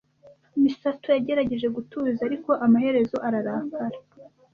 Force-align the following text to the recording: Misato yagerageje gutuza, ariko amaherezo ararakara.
Misato 0.61 1.07
yagerageje 1.15 1.67
gutuza, 1.75 2.19
ariko 2.29 2.49
amaherezo 2.65 3.17
ararakara. 3.27 3.97